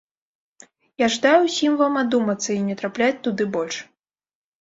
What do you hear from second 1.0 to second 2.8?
І жадаю ўсім вам адумацца і не